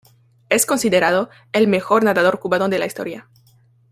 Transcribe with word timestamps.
Es 0.49 0.65
considerado 0.65 1.29
el 1.53 1.67
mejor 1.67 2.03
nadador 2.03 2.39
cubano 2.39 2.67
de 2.69 2.79
la 2.79 2.87
historia. 2.87 3.29